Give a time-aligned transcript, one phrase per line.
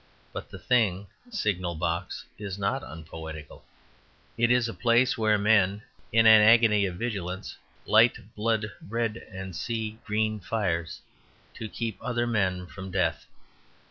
[0.33, 3.63] But the thing signal box is not unpoetical;
[4.35, 9.55] it is a place where men, in an agony of vigilance, light blood red and
[9.55, 11.01] sea green fires
[11.53, 13.27] to keep other men from death.